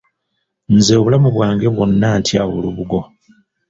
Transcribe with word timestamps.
Nze 0.75 0.93
obulamu 0.99 1.29
bwange 1.35 1.65
bwonna 1.73 2.09
ntya 2.19 2.41
olubugo. 2.55 2.99